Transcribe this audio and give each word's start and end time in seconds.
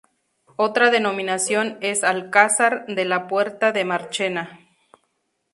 Otra 0.55 0.89
denominación 0.89 1.77
es 1.81 2.03
Alcázar 2.03 2.87
de 2.87 3.05
la 3.05 3.27
Puerta 3.27 3.71
de 3.71 3.85
Marchena. 3.85 4.59